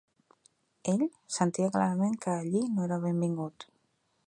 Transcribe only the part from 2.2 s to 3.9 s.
que allí no era benvingut.